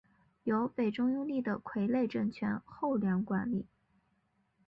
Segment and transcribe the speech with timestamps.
[0.45, 3.67] 由北周拥立的傀儡政权后梁管理。